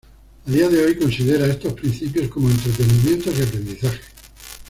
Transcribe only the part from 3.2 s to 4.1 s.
y aprendizaje.